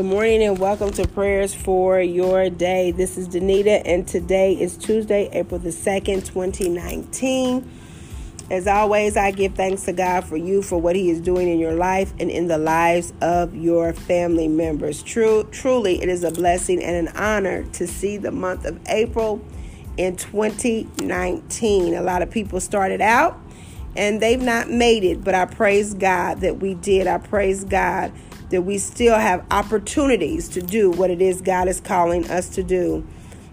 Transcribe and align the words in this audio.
Good 0.00 0.06
morning 0.06 0.42
and 0.42 0.58
welcome 0.58 0.90
to 0.92 1.06
prayers 1.06 1.54
for 1.54 2.00
your 2.00 2.48
day. 2.48 2.90
This 2.90 3.18
is 3.18 3.28
Danita, 3.28 3.82
and 3.84 4.08
today 4.08 4.54
is 4.54 4.78
Tuesday, 4.78 5.28
April 5.30 5.60
the 5.60 5.68
2nd, 5.68 6.24
2019. 6.24 7.70
As 8.50 8.66
always, 8.66 9.18
I 9.18 9.30
give 9.30 9.56
thanks 9.56 9.82
to 9.82 9.92
God 9.92 10.24
for 10.24 10.38
you 10.38 10.62
for 10.62 10.80
what 10.80 10.96
He 10.96 11.10
is 11.10 11.20
doing 11.20 11.48
in 11.48 11.58
your 11.58 11.74
life 11.74 12.14
and 12.18 12.30
in 12.30 12.48
the 12.48 12.56
lives 12.56 13.12
of 13.20 13.54
your 13.54 13.92
family 13.92 14.48
members. 14.48 15.02
True, 15.02 15.46
truly, 15.52 16.00
it 16.00 16.08
is 16.08 16.24
a 16.24 16.30
blessing 16.30 16.82
and 16.82 17.06
an 17.06 17.14
honor 17.14 17.64
to 17.72 17.86
see 17.86 18.16
the 18.16 18.32
month 18.32 18.64
of 18.64 18.80
April 18.88 19.44
in 19.98 20.16
2019. 20.16 21.94
A 21.94 22.00
lot 22.00 22.22
of 22.22 22.30
people 22.30 22.58
started 22.58 23.02
out 23.02 23.38
and 23.96 24.22
they've 24.22 24.40
not 24.40 24.70
made 24.70 25.04
it, 25.04 25.22
but 25.22 25.34
I 25.34 25.44
praise 25.44 25.92
God 25.92 26.40
that 26.40 26.56
we 26.56 26.72
did. 26.72 27.06
I 27.06 27.18
praise 27.18 27.64
God 27.64 28.12
that 28.50 28.62
we 28.62 28.78
still 28.78 29.18
have 29.18 29.44
opportunities 29.50 30.48
to 30.50 30.60
do 30.60 30.90
what 30.90 31.10
it 31.10 31.22
is 31.22 31.40
God 31.40 31.68
is 31.68 31.80
calling 31.80 32.28
us 32.30 32.48
to 32.50 32.62
do. 32.62 33.06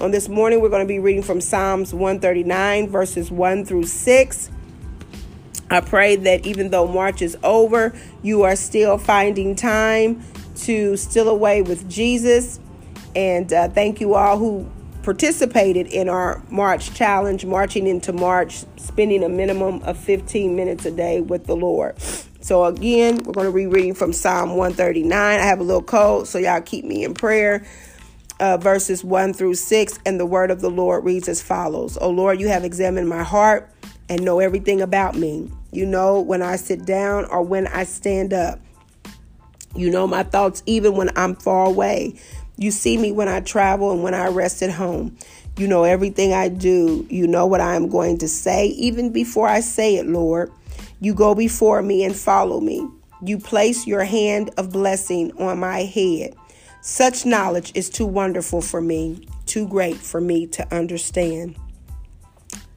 On 0.00 0.10
this 0.10 0.28
morning, 0.28 0.60
we're 0.60 0.68
going 0.68 0.86
to 0.86 0.88
be 0.88 0.98
reading 0.98 1.22
from 1.22 1.40
Psalms 1.40 1.92
139, 1.92 2.88
verses 2.88 3.30
1 3.30 3.64
through 3.64 3.84
6. 3.84 4.50
I 5.70 5.80
pray 5.80 6.16
that 6.16 6.46
even 6.46 6.70
though 6.70 6.86
March 6.86 7.20
is 7.20 7.36
over, 7.42 7.94
you 8.22 8.42
are 8.42 8.56
still 8.56 8.96
finding 8.96 9.54
time 9.54 10.22
to 10.56 10.96
still 10.96 11.28
away 11.28 11.62
with 11.62 11.88
Jesus. 11.88 12.60
And 13.14 13.52
uh, 13.52 13.68
thank 13.68 14.00
you 14.00 14.14
all 14.14 14.38
who 14.38 14.70
participated 15.02 15.86
in 15.88 16.08
our 16.08 16.42
March 16.50 16.94
challenge, 16.94 17.44
marching 17.44 17.86
into 17.86 18.12
March, 18.12 18.64
spending 18.76 19.24
a 19.24 19.28
minimum 19.28 19.82
of 19.82 19.98
15 19.98 20.54
minutes 20.54 20.86
a 20.86 20.90
day 20.90 21.20
with 21.20 21.46
the 21.46 21.56
Lord. 21.56 21.96
So 22.40 22.64
again, 22.64 23.18
we're 23.24 23.32
going 23.32 23.48
to 23.48 23.52
be 23.52 23.66
reading 23.66 23.94
from 23.94 24.12
Psalm 24.12 24.50
139. 24.50 25.12
I 25.12 25.42
have 25.42 25.60
a 25.60 25.64
little 25.64 25.82
code, 25.82 26.28
so 26.28 26.38
y'all 26.38 26.60
keep 26.60 26.84
me 26.84 27.04
in 27.04 27.14
prayer. 27.14 27.66
Uh, 28.40 28.56
verses 28.56 29.02
1 29.02 29.34
through 29.34 29.54
6, 29.54 29.98
and 30.06 30.20
the 30.20 30.26
word 30.26 30.52
of 30.52 30.60
the 30.60 30.70
Lord 30.70 31.04
reads 31.04 31.28
as 31.28 31.42
follows 31.42 31.98
O 32.00 32.08
Lord, 32.08 32.38
you 32.38 32.46
have 32.46 32.64
examined 32.64 33.08
my 33.08 33.24
heart 33.24 33.68
and 34.08 34.24
know 34.24 34.38
everything 34.38 34.80
about 34.80 35.16
me. 35.16 35.50
You 35.72 35.84
know 35.84 36.20
when 36.20 36.40
I 36.40 36.54
sit 36.56 36.86
down 36.86 37.24
or 37.26 37.42
when 37.42 37.66
I 37.66 37.84
stand 37.84 38.32
up. 38.32 38.60
You 39.74 39.90
know 39.90 40.06
my 40.06 40.22
thoughts 40.22 40.62
even 40.66 40.96
when 40.96 41.10
I'm 41.16 41.34
far 41.34 41.66
away. 41.66 42.14
You 42.56 42.70
see 42.70 42.96
me 42.96 43.12
when 43.12 43.28
I 43.28 43.40
travel 43.40 43.92
and 43.92 44.02
when 44.02 44.14
I 44.14 44.28
rest 44.28 44.62
at 44.62 44.70
home. 44.70 45.16
You 45.56 45.66
know 45.66 45.84
everything 45.84 46.32
I 46.32 46.48
do. 46.48 47.06
You 47.10 47.26
know 47.26 47.46
what 47.46 47.60
I 47.60 47.74
am 47.74 47.88
going 47.88 48.18
to 48.18 48.28
say 48.28 48.68
even 48.68 49.12
before 49.12 49.48
I 49.48 49.60
say 49.60 49.96
it, 49.96 50.06
Lord. 50.06 50.52
You 51.00 51.14
go 51.14 51.34
before 51.34 51.82
me 51.82 52.04
and 52.04 52.14
follow 52.14 52.60
me. 52.60 52.88
You 53.22 53.38
place 53.38 53.86
your 53.86 54.04
hand 54.04 54.50
of 54.56 54.70
blessing 54.70 55.32
on 55.38 55.58
my 55.58 55.80
head. 55.80 56.34
Such 56.80 57.26
knowledge 57.26 57.72
is 57.74 57.90
too 57.90 58.06
wonderful 58.06 58.60
for 58.60 58.80
me, 58.80 59.26
too 59.46 59.66
great 59.68 59.96
for 59.96 60.20
me 60.20 60.46
to 60.48 60.74
understand. 60.74 61.56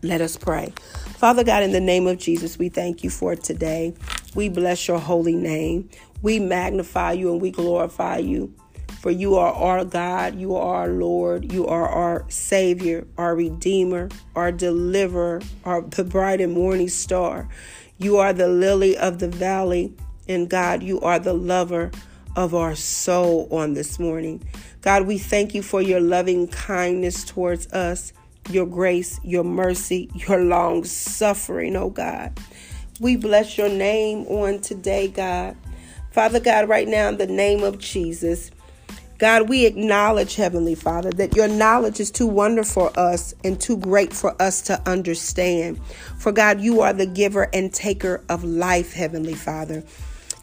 Let 0.01 0.21
us 0.21 0.35
pray. 0.37 0.73
Father 1.17 1.43
God, 1.43 1.61
in 1.61 1.71
the 1.71 1.79
name 1.79 2.07
of 2.07 2.17
Jesus, 2.17 2.57
we 2.57 2.69
thank 2.69 3.03
you 3.03 3.11
for 3.11 3.35
today. 3.35 3.93
We 4.33 4.49
bless 4.49 4.87
your 4.87 4.99
holy 4.99 5.35
name. 5.35 5.89
We 6.23 6.39
magnify 6.39 7.13
you 7.13 7.31
and 7.31 7.41
we 7.41 7.51
glorify 7.51 8.17
you. 8.17 8.53
For 9.01 9.09
you 9.09 9.33
are 9.33 9.51
our 9.51 9.83
God, 9.83 10.35
you 10.35 10.55
are 10.55 10.81
our 10.81 10.87
Lord, 10.87 11.51
you 11.51 11.65
are 11.65 11.89
our 11.89 12.23
Savior, 12.29 13.07
our 13.17 13.35
Redeemer, 13.35 14.09
our 14.35 14.51
Deliverer, 14.51 15.41
our 15.65 15.81
the 15.81 16.03
bright 16.03 16.39
and 16.39 16.53
morning 16.53 16.87
star. 16.87 17.49
You 17.97 18.17
are 18.17 18.31
the 18.31 18.47
lily 18.47 18.95
of 18.95 19.17
the 19.17 19.27
valley. 19.27 19.95
And 20.27 20.47
God, 20.47 20.83
you 20.83 21.01
are 21.01 21.17
the 21.17 21.33
lover 21.33 21.89
of 22.35 22.53
our 22.53 22.75
soul 22.75 23.47
on 23.49 23.73
this 23.73 23.97
morning. 23.97 24.43
God, 24.81 25.07
we 25.07 25.17
thank 25.17 25.55
you 25.55 25.63
for 25.63 25.81
your 25.81 25.99
loving 25.99 26.47
kindness 26.47 27.23
towards 27.23 27.73
us, 27.73 28.13
your 28.51 28.67
grace, 28.67 29.19
your 29.23 29.43
mercy, 29.43 30.11
your 30.13 30.43
long 30.43 30.83
suffering, 30.83 31.75
oh 31.75 31.89
God. 31.89 32.39
We 32.99 33.15
bless 33.15 33.57
your 33.57 33.69
name 33.69 34.27
on 34.27 34.59
today, 34.59 35.07
God. 35.07 35.57
Father 36.11 36.39
God, 36.39 36.69
right 36.69 36.87
now, 36.87 37.09
in 37.09 37.17
the 37.17 37.25
name 37.25 37.63
of 37.63 37.79
Jesus, 37.79 38.51
God, 39.21 39.49
we 39.49 39.67
acknowledge, 39.67 40.33
Heavenly 40.33 40.73
Father, 40.73 41.11
that 41.11 41.35
your 41.35 41.47
knowledge 41.47 41.99
is 41.99 42.09
too 42.09 42.25
wonderful 42.25 42.87
for 42.89 42.99
us 42.99 43.35
and 43.43 43.61
too 43.61 43.77
great 43.77 44.13
for 44.13 44.35
us 44.41 44.63
to 44.63 44.81
understand. 44.89 45.79
For 46.17 46.31
God, 46.31 46.59
you 46.59 46.81
are 46.81 46.91
the 46.91 47.05
giver 47.05 47.47
and 47.53 47.71
taker 47.71 48.23
of 48.29 48.43
life, 48.43 48.93
Heavenly 48.93 49.35
Father. 49.35 49.83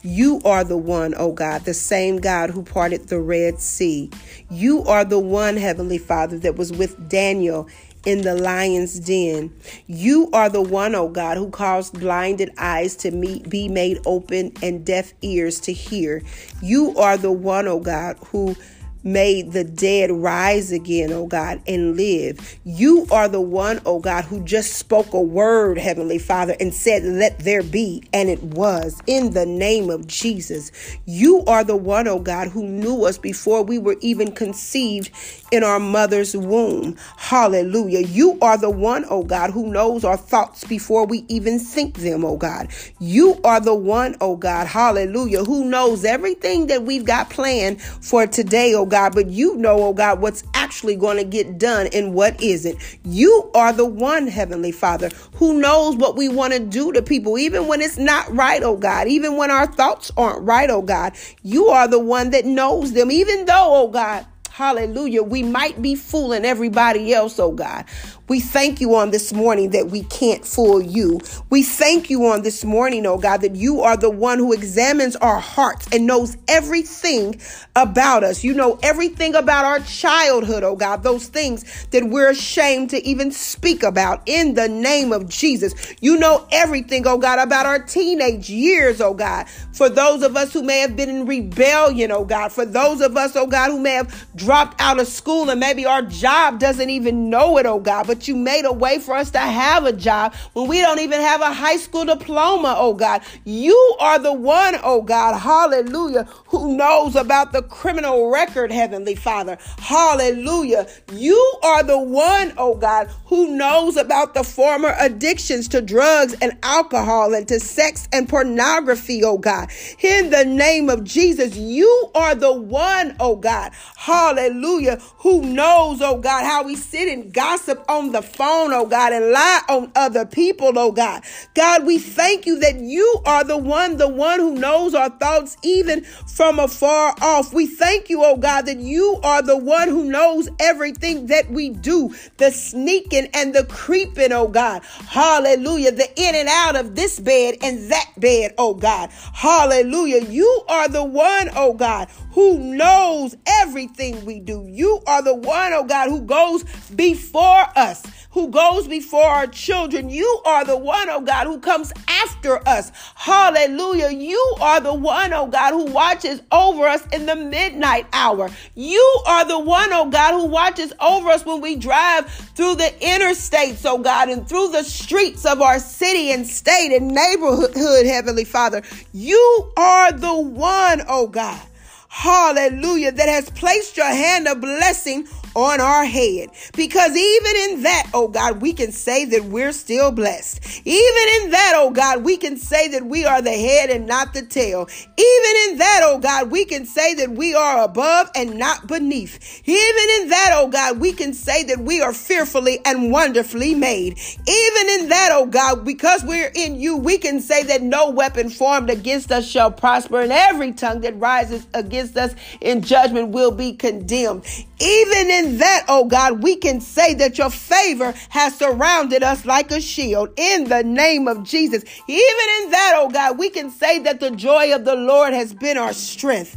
You 0.01 0.39
are 0.45 0.63
the 0.63 0.77
one, 0.77 1.13
oh 1.17 1.33
God, 1.33 1.65
the 1.65 1.73
same 1.73 2.21
God 2.21 2.51
who 2.51 2.63
parted 2.63 3.09
the 3.09 3.19
Red 3.19 3.59
Sea. 3.59 4.09
You 4.49 4.85
are 4.85 5.03
the 5.03 5.19
one, 5.19 5.57
Heavenly 5.57 5.97
Father, 5.97 6.39
that 6.39 6.55
was 6.55 6.71
with 6.71 7.09
Daniel 7.09 7.67
in 8.05 8.21
the 8.21 8.35
lion's 8.35 8.99
den. 8.99 9.53
You 9.87 10.29
are 10.31 10.49
the 10.49 10.61
one, 10.61 10.95
oh 10.95 11.09
God, 11.09 11.37
who 11.37 11.49
caused 11.49 11.99
blinded 11.99 12.51
eyes 12.57 12.95
to 12.97 13.11
meet, 13.11 13.49
be 13.49 13.67
made 13.67 13.99
open 14.05 14.53
and 14.61 14.85
deaf 14.85 15.13
ears 15.21 15.59
to 15.61 15.73
hear. 15.73 16.21
You 16.61 16.95
are 16.97 17.17
the 17.17 17.31
one, 17.31 17.67
oh 17.67 17.79
God, 17.79 18.17
who 18.27 18.55
made 19.03 19.53
the 19.53 19.63
dead 19.63 20.11
rise 20.11 20.71
again, 20.71 21.11
oh 21.11 21.27
God, 21.27 21.61
and 21.67 21.95
live. 21.95 22.59
You 22.63 23.07
are 23.11 23.27
the 23.27 23.41
one, 23.41 23.81
oh 23.85 23.99
God, 23.99 24.25
who 24.25 24.43
just 24.43 24.73
spoke 24.73 25.13
a 25.13 25.21
word, 25.21 25.77
Heavenly 25.77 26.19
Father, 26.19 26.55
and 26.59 26.73
said, 26.73 27.03
Let 27.03 27.39
there 27.39 27.63
be, 27.63 28.03
and 28.13 28.29
it 28.29 28.43
was 28.43 29.01
in 29.07 29.31
the 29.33 29.45
name 29.45 29.89
of 29.89 30.07
Jesus. 30.07 30.71
You 31.05 31.43
are 31.45 31.63
the 31.63 31.75
one, 31.75 32.07
oh 32.07 32.19
God, 32.19 32.49
who 32.49 32.67
knew 32.67 33.05
us 33.05 33.17
before 33.17 33.63
we 33.63 33.77
were 33.77 33.97
even 34.01 34.31
conceived 34.31 35.11
in 35.51 35.63
our 35.63 35.79
mother's 35.79 36.35
womb. 36.35 36.95
Hallelujah. 37.17 38.01
You 38.01 38.37
are 38.41 38.57
the 38.57 38.69
one, 38.69 39.05
oh 39.09 39.23
God, 39.23 39.51
who 39.51 39.71
knows 39.71 40.03
our 40.03 40.17
thoughts 40.17 40.63
before 40.65 41.05
we 41.05 41.25
even 41.27 41.59
think 41.59 41.97
them, 41.97 42.25
oh 42.25 42.37
God. 42.37 42.69
You 42.99 43.39
are 43.43 43.59
the 43.59 43.75
one, 43.75 44.15
oh 44.21 44.35
God, 44.35 44.67
hallelujah, 44.67 45.43
who 45.43 45.65
knows 45.65 46.03
everything 46.05 46.67
that 46.67 46.83
we've 46.83 47.05
got 47.05 47.29
planned 47.29 47.81
for 47.81 48.27
today, 48.27 48.73
oh 48.73 48.85
God, 48.89 49.15
but 49.15 49.27
you 49.29 49.55
know, 49.55 49.81
oh 49.83 49.93
God, 49.93 50.19
what's 50.19 50.43
actually 50.53 50.95
going 50.95 51.17
to 51.17 51.23
get 51.23 51.57
done 51.57 51.87
and 51.93 52.13
what 52.13 52.41
isn't. 52.41 52.77
You 53.05 53.49
are 53.55 53.71
the 53.71 53.85
one, 53.85 54.27
Heavenly 54.27 54.71
Father, 54.71 55.09
who 55.35 55.61
knows 55.61 55.95
what 55.95 56.17
we 56.17 56.27
want 56.27 56.53
to 56.53 56.59
do 56.59 56.91
to 56.91 57.01
people, 57.01 57.37
even 57.37 57.67
when 57.67 57.81
it's 57.81 57.97
not 57.97 58.29
right, 58.35 58.61
oh 58.63 58.77
God, 58.77 59.07
even 59.07 59.37
when 59.37 59.51
our 59.51 59.67
thoughts 59.67 60.11
aren't 60.17 60.43
right, 60.43 60.69
oh 60.69 60.81
God. 60.81 61.13
You 61.43 61.67
are 61.67 61.87
the 61.87 61.99
one 61.99 62.31
that 62.31 62.45
knows 62.45 62.93
them, 62.93 63.11
even 63.11 63.45
though, 63.45 63.83
oh 63.83 63.87
God, 63.87 64.25
Hallelujah. 64.59 65.23
We 65.23 65.41
might 65.41 65.81
be 65.81 65.95
fooling 65.95 66.43
everybody 66.43 67.13
else, 67.13 67.39
oh 67.39 67.53
God. 67.53 67.85
We 68.29 68.39
thank 68.39 68.79
you 68.79 68.93
on 68.93 69.09
this 69.09 69.33
morning 69.33 69.71
that 69.71 69.87
we 69.87 70.03
can't 70.03 70.45
fool 70.45 70.79
you. 70.79 71.19
We 71.49 71.63
thank 71.63 72.11
you 72.11 72.27
on 72.27 72.43
this 72.43 72.63
morning, 72.63 73.07
oh 73.07 73.17
God, 73.17 73.41
that 73.41 73.55
you 73.55 73.81
are 73.81 73.97
the 73.97 74.11
one 74.11 74.37
who 74.37 74.53
examines 74.53 75.15
our 75.15 75.39
hearts 75.39 75.87
and 75.91 76.05
knows 76.05 76.37
everything 76.47 77.41
about 77.75 78.23
us. 78.23 78.43
You 78.43 78.53
know 78.53 78.77
everything 78.83 79.33
about 79.33 79.65
our 79.65 79.79
childhood, 79.79 80.63
oh 80.63 80.75
God, 80.75 81.01
those 81.01 81.25
things 81.25 81.87
that 81.87 82.03
we're 82.03 82.29
ashamed 82.29 82.91
to 82.91 83.03
even 83.03 83.31
speak 83.31 83.81
about 83.81 84.21
in 84.27 84.53
the 84.53 84.69
name 84.69 85.11
of 85.11 85.27
Jesus. 85.27 85.73
You 85.99 86.19
know 86.19 86.47
everything, 86.51 87.07
oh 87.07 87.17
God, 87.17 87.39
about 87.39 87.65
our 87.65 87.79
teenage 87.79 88.47
years, 88.47 89.01
oh 89.01 89.15
God. 89.15 89.49
For 89.73 89.89
those 89.89 90.21
of 90.21 90.37
us 90.37 90.53
who 90.53 90.61
may 90.61 90.81
have 90.81 90.95
been 90.95 91.09
in 91.09 91.25
rebellion, 91.25 92.11
oh 92.11 92.25
God, 92.25 92.51
for 92.51 92.65
those 92.65 93.01
of 93.01 93.17
us, 93.17 93.35
oh 93.35 93.47
God, 93.47 93.71
who 93.71 93.79
may 93.79 93.93
have 93.93 94.27
dropped 94.35 94.79
out 94.79 94.99
of 94.99 95.07
school 95.07 95.49
and 95.49 95.59
maybe 95.59 95.87
our 95.87 96.03
job 96.03 96.59
doesn't 96.59 96.91
even 96.91 97.31
know 97.31 97.57
it, 97.57 97.65
oh 97.65 97.79
God, 97.79 98.05
but 98.05 98.18
but 98.19 98.27
you 98.27 98.35
made 98.35 98.65
a 98.65 98.73
way 98.73 98.99
for 98.99 99.15
us 99.15 99.31
to 99.31 99.39
have 99.39 99.85
a 99.85 99.93
job 99.93 100.33
when 100.51 100.67
we 100.67 100.81
don't 100.81 100.99
even 100.99 101.21
have 101.21 101.39
a 101.39 101.53
high 101.53 101.77
school 101.77 102.03
diploma, 102.03 102.75
oh 102.77 102.93
God. 102.93 103.21
You 103.45 103.95
are 103.97 104.19
the 104.19 104.33
one, 104.33 104.75
oh 104.83 105.01
God, 105.01 105.39
hallelujah, 105.39 106.25
who 106.47 106.75
knows 106.75 107.15
about 107.15 107.53
the 107.53 107.61
criminal 107.61 108.29
record, 108.29 108.73
Heavenly 108.73 109.15
Father. 109.15 109.57
Hallelujah. 109.77 110.85
You 111.13 111.59
are 111.63 111.81
the 111.81 111.97
one, 111.97 112.51
oh 112.57 112.75
God, 112.75 113.09
who 113.27 113.55
knows 113.55 113.95
about 113.95 114.33
the 114.33 114.43
former 114.43 114.93
addictions 114.99 115.69
to 115.69 115.81
drugs 115.81 116.35
and 116.41 116.57
alcohol 116.61 117.33
and 117.33 117.47
to 117.47 117.57
sex 117.61 118.09
and 118.11 118.27
pornography, 118.27 119.23
oh 119.23 119.37
God. 119.37 119.69
In 120.01 120.29
the 120.29 120.43
name 120.43 120.89
of 120.89 121.05
Jesus, 121.05 121.55
you 121.55 122.11
are 122.13 122.35
the 122.35 122.51
one, 122.51 123.15
oh 123.21 123.37
God, 123.37 123.71
hallelujah, 123.95 124.97
who 125.19 125.41
knows, 125.41 126.01
oh 126.01 126.17
God, 126.17 126.43
how 126.43 126.65
we 126.65 126.75
sit 126.75 127.07
and 127.07 127.31
gossip 127.33 127.81
on 127.87 128.08
the 128.09 128.21
phone, 128.21 128.73
oh 128.73 128.85
God, 128.85 129.13
and 129.13 129.31
lie 129.31 129.61
on 129.69 129.91
other 129.95 130.25
people, 130.25 130.77
oh 130.77 130.91
God. 130.91 131.23
God, 131.53 131.85
we 131.85 131.97
thank 131.97 132.45
you 132.45 132.59
that 132.59 132.75
you 132.79 133.21
are 133.25 133.43
the 133.43 133.57
one, 133.57 133.97
the 133.97 134.07
one 134.07 134.39
who 134.39 134.55
knows 134.55 134.93
our 134.93 135.09
thoughts 135.09 135.57
even 135.63 136.03
from 136.03 136.59
afar 136.59 137.15
off. 137.21 137.53
We 137.53 137.67
thank 137.67 138.09
you, 138.09 138.23
oh 138.23 138.37
God, 138.37 138.65
that 138.65 138.79
you 138.79 139.19
are 139.23 139.41
the 139.41 139.57
one 139.57 139.87
who 139.89 140.05
knows 140.05 140.49
everything 140.59 141.27
that 141.27 141.49
we 141.51 141.69
do, 141.69 142.13
the 142.37 142.51
sneaking 142.51 143.29
and 143.33 143.53
the 143.53 143.65
creeping, 143.65 144.31
oh 144.31 144.47
God. 144.47 144.83
Hallelujah. 144.83 145.91
The 145.91 146.09
in 146.19 146.35
and 146.35 146.49
out 146.49 146.75
of 146.75 146.95
this 146.95 147.19
bed 147.19 147.57
and 147.61 147.91
that 147.91 148.11
bed, 148.17 148.53
oh 148.57 148.73
God. 148.73 149.09
Hallelujah. 149.33 150.23
You 150.25 150.63
are 150.67 150.87
the 150.87 151.03
one, 151.03 151.49
oh 151.55 151.73
God, 151.73 152.09
who 152.31 152.59
knows 152.59 153.35
everything 153.45 154.25
we 154.25 154.39
do. 154.39 154.65
You 154.67 155.01
are 155.07 155.21
the 155.21 155.35
one, 155.35 155.73
oh 155.73 155.83
God, 155.83 156.09
who 156.09 156.21
goes 156.21 156.63
before 156.95 157.65
us 157.75 157.98
who 158.39 158.47
goes 158.47 158.87
before 158.87 159.25
our 159.25 159.47
children. 159.47 160.09
You 160.09 160.41
are 160.45 160.63
the 160.63 160.77
one, 160.77 161.09
oh 161.09 161.19
God, 161.19 161.45
who 161.45 161.59
comes 161.59 161.91
after 162.07 162.65
us. 162.65 162.89
Hallelujah. 163.15 164.11
You 164.11 164.55
are 164.61 164.79
the 164.79 164.93
one, 164.93 165.33
oh 165.33 165.47
God, 165.47 165.71
who 165.73 165.91
watches 165.91 166.41
over 166.49 166.87
us 166.87 167.05
in 167.07 167.25
the 167.25 167.35
midnight 167.35 168.07
hour. 168.13 168.49
You 168.75 169.21
are 169.27 169.43
the 169.43 169.59
one, 169.59 169.91
oh 169.91 170.09
God, 170.09 170.39
who 170.39 170.45
watches 170.45 170.93
over 171.01 171.27
us 171.29 171.45
when 171.45 171.59
we 171.59 171.75
drive 171.75 172.27
through 172.55 172.75
the 172.75 172.93
interstates, 173.01 173.81
oh 173.85 173.97
God, 173.97 174.29
and 174.29 174.47
through 174.47 174.69
the 174.69 174.83
streets 174.83 175.45
of 175.45 175.61
our 175.61 175.79
city 175.79 176.31
and 176.31 176.47
state 176.47 176.95
and 176.95 177.09
neighborhood, 177.09 178.05
Heavenly 178.05 178.45
Father. 178.45 178.83
You 179.11 179.71
are 179.75 180.13
the 180.13 180.33
one, 180.33 181.01
oh 181.09 181.27
God. 181.27 181.61
Hallelujah, 182.11 183.11
that 183.11 183.29
has 183.29 183.51
placed 183.51 183.95
your 183.95 184.07
hand 184.07 184.47
of 184.47 184.59
blessing 184.59 185.27
on 185.55 185.81
our 185.81 186.05
head. 186.05 186.49
Because 186.75 187.15
even 187.15 187.55
in 187.69 187.83
that, 187.83 188.09
oh 188.13 188.27
God, 188.27 188.61
we 188.61 188.73
can 188.73 188.91
say 188.91 189.25
that 189.25 189.45
we're 189.45 189.71
still 189.71 190.11
blessed. 190.11 190.81
Even 190.85 191.43
in 191.43 191.51
that, 191.51 191.73
oh 191.75 191.91
God, 191.91 192.23
we 192.23 192.37
can 192.37 192.57
say 192.57 192.87
that 192.89 193.05
we 193.05 193.25
are 193.25 193.41
the 193.41 193.51
head 193.51 193.89
and 193.89 194.07
not 194.07 194.33
the 194.33 194.43
tail. 194.43 194.87
Even 195.17 195.53
in 195.69 195.77
that, 195.77 196.01
oh 196.03 196.19
God, 196.19 196.51
we 196.51 196.65
can 196.65 196.85
say 196.85 197.13
that 197.15 197.31
we 197.31 197.53
are 197.53 197.83
above 197.83 198.29
and 198.35 198.57
not 198.57 198.87
beneath. 198.87 199.61
Even 199.65 200.21
in 200.21 200.29
that, 200.29 200.51
oh 200.53 200.67
God, 200.67 200.99
we 200.99 201.13
can 201.13 201.33
say 201.33 201.63
that 201.65 201.79
we 201.79 202.01
are 202.01 202.13
fearfully 202.13 202.79
and 202.85 203.11
wonderfully 203.11 203.75
made. 203.75 204.17
Even 204.47 204.89
in 204.99 205.09
that, 205.09 205.29
oh 205.31 205.45
God, 205.45 205.85
because 205.85 206.23
we're 206.23 206.51
in 206.55 206.75
you, 206.79 206.97
we 206.97 207.17
can 207.17 207.39
say 207.39 207.63
that 207.63 207.81
no 207.81 208.09
weapon 208.09 208.49
formed 208.49 208.89
against 208.89 209.31
us 209.31 209.47
shall 209.47 209.71
prosper, 209.71 210.21
and 210.21 210.31
every 210.31 210.71
tongue 210.73 211.01
that 211.01 211.17
rises 211.19 211.67
against 211.99 212.17
us 212.17 212.35
in 212.61 212.81
judgment 212.81 213.29
will 213.29 213.51
be 213.51 213.73
condemned. 213.73 214.45
Even 214.79 215.29
in 215.29 215.57
that, 215.57 215.85
oh 215.87 216.05
God, 216.05 216.41
we 216.41 216.55
can 216.55 216.79
say 216.79 217.13
that 217.15 217.37
your 217.37 217.49
favor 217.49 218.13
has 218.29 218.57
surrounded 218.57 219.23
us 219.23 219.45
like 219.45 219.71
a 219.71 219.81
shield 219.81 220.29
in 220.37 220.65
the 220.65 220.83
name 220.83 221.27
of 221.27 221.43
Jesus. 221.43 221.83
Even 222.07 222.63
in 222.63 222.71
that, 222.71 222.93
oh 222.95 223.09
God, 223.09 223.37
we 223.37 223.49
can 223.49 223.69
say 223.69 223.99
that 223.99 224.19
the 224.19 224.31
joy 224.31 224.73
of 224.73 224.85
the 224.85 224.95
Lord 224.95 225.33
has 225.33 225.53
been 225.53 225.77
our 225.77 225.93
strength. 225.93 226.55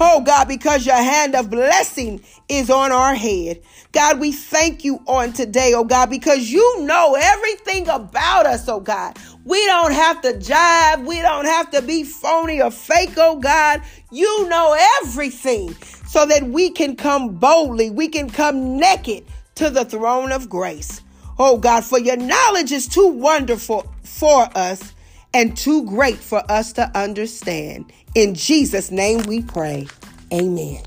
Oh 0.00 0.20
God, 0.20 0.48
because 0.48 0.84
your 0.84 0.96
hand 0.96 1.34
of 1.36 1.50
blessing 1.50 2.20
is 2.48 2.68
on 2.68 2.90
our 2.90 3.14
head. 3.14 3.62
God, 3.92 4.18
we 4.18 4.32
thank 4.32 4.84
you 4.84 5.00
on 5.06 5.32
today, 5.32 5.72
oh 5.74 5.84
God, 5.84 6.10
because 6.10 6.50
you 6.50 6.80
know 6.80 7.16
everything 7.18 7.88
about 7.88 8.44
us, 8.44 8.68
oh 8.68 8.80
God. 8.80 9.16
We 9.44 9.64
don't 9.66 9.92
have 9.92 10.22
to 10.22 10.32
jive. 10.32 11.04
We 11.06 11.20
don't 11.20 11.44
have 11.44 11.70
to 11.72 11.82
be 11.82 12.02
phony 12.02 12.62
or 12.62 12.70
fake, 12.70 13.14
oh 13.16 13.36
God. 13.36 13.82
You 14.10 14.48
know 14.48 14.76
everything 15.02 15.74
so 16.06 16.24
that 16.26 16.44
we 16.44 16.70
can 16.70 16.96
come 16.96 17.34
boldly, 17.34 17.90
we 17.90 18.08
can 18.08 18.30
come 18.30 18.78
naked 18.78 19.24
to 19.56 19.70
the 19.70 19.84
throne 19.84 20.32
of 20.32 20.48
grace. 20.48 21.02
Oh 21.38 21.58
God, 21.58 21.84
for 21.84 21.98
your 21.98 22.16
knowledge 22.16 22.72
is 22.72 22.86
too 22.86 23.08
wonderful 23.08 23.92
for 24.02 24.48
us 24.56 24.94
and 25.34 25.56
too 25.56 25.84
great 25.84 26.18
for 26.18 26.42
us 26.50 26.72
to 26.74 26.90
understand. 26.96 27.92
In 28.14 28.34
Jesus' 28.34 28.90
name 28.90 29.22
we 29.22 29.42
pray. 29.42 29.88
Amen. 30.32 30.82